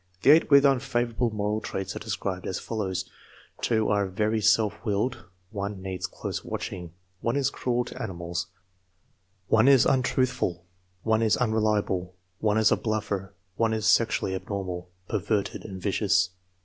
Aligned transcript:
The 0.23 0.31
eight 0.31 0.49
with 0.49 0.63
unfavor 0.65 1.11
able 1.11 1.29
moral 1.29 1.61
traits 1.61 1.95
are 1.95 1.99
described 1.99 2.47
as 2.47 2.57
follows: 2.59 3.05
are 3.69 4.07
"very 4.07 4.41
self 4.41 4.83
willed"; 4.83 5.25
1 5.51 5.79
"needs 5.79 6.07
close 6.07 6.43
watching"; 6.43 6.91
1 7.19 7.35
is 7.35 7.51
"cruel 7.51 7.85
to 7.85 8.01
animals"; 8.01 8.47
1 9.49 9.67
is 9.67 9.85
"untruthful"; 9.85 10.65
1 11.03 11.21
is 11.21 11.37
"unreliable"; 11.37 12.15
1 12.39 12.57
is 12.57 12.71
"a 12.71 12.77
bluffer"; 12.77 13.35
1 13.57 13.73
is 13.73 13.85
"sexually 13.85 14.33
abnormal," 14.33 14.89
"perverted," 15.07 15.63
and 15.65 15.79
"vicious." 15.79 16.31